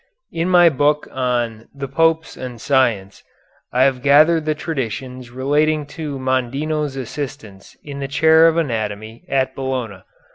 [0.31, 3.21] In my book on "The Popes and Science"
[3.71, 9.53] I have gathered the traditions relating to Mondino's assistants in the chair of anatomy at
[9.53, 10.01] Bologna.